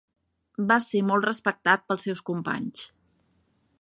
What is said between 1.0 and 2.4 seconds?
molt respectat pels seus